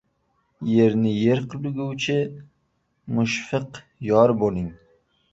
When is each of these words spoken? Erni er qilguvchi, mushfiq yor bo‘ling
Erni 0.83 1.09
er 1.33 1.41
qilguvchi, 1.51 2.15
mushfiq 3.17 3.77
yor 4.09 4.33
bo‘ling 4.45 4.73